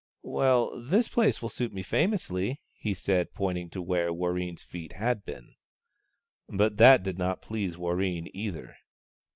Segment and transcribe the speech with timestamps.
[0.23, 5.23] "Well, this place will suit me famously," he said, pointing to where Warreen's feet had
[5.25, 5.53] been.
[6.49, 8.77] But that did not please Warreen either.